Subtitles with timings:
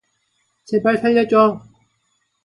[0.65, 1.61] 제발 살려줘!